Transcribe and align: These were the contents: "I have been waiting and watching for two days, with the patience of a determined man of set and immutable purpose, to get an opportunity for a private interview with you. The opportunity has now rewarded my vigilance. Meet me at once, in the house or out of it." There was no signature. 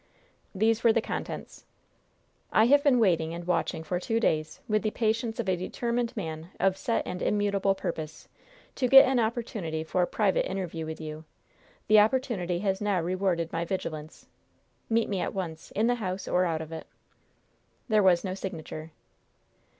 These 0.55 0.83
were 0.83 0.91
the 0.91 0.99
contents: 0.99 1.63
"I 2.51 2.65
have 2.65 2.83
been 2.83 2.97
waiting 2.99 3.35
and 3.35 3.45
watching 3.45 3.83
for 3.83 3.99
two 3.99 4.19
days, 4.19 4.59
with 4.67 4.81
the 4.81 4.89
patience 4.89 5.39
of 5.39 5.47
a 5.47 5.55
determined 5.55 6.17
man 6.17 6.49
of 6.59 6.75
set 6.75 7.05
and 7.05 7.21
immutable 7.21 7.75
purpose, 7.75 8.27
to 8.77 8.87
get 8.87 9.07
an 9.07 9.19
opportunity 9.19 9.83
for 9.83 10.01
a 10.01 10.07
private 10.07 10.49
interview 10.49 10.87
with 10.87 10.99
you. 10.99 11.23
The 11.85 11.99
opportunity 11.99 12.57
has 12.61 12.81
now 12.81 12.99
rewarded 12.99 13.53
my 13.53 13.63
vigilance. 13.63 14.25
Meet 14.89 15.07
me 15.07 15.19
at 15.19 15.35
once, 15.35 15.69
in 15.75 15.85
the 15.85 15.93
house 15.93 16.27
or 16.27 16.45
out 16.45 16.61
of 16.61 16.71
it." 16.71 16.87
There 17.87 18.01
was 18.01 18.23
no 18.23 18.33
signature. 18.33 18.93